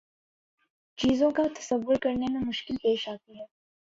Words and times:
چیزوں 0.97 1.29
کا 1.31 1.43
تصور 1.55 1.95
کرنے 2.01 2.25
میں 2.31 2.41
مشکل 2.41 2.77
پیش 2.83 3.07
آتی 3.09 3.39
ہے 3.39 3.45